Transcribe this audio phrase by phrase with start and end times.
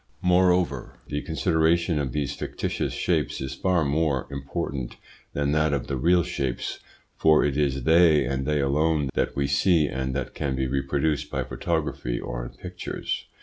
[0.23, 4.95] Moreover, the consideration of these fictitious shapes is far more important
[5.33, 6.79] than that of the real shapes,
[7.17, 11.29] for it is they and they alone that we see and that can be reproduced
[11.29, 13.27] by photography or in pictures.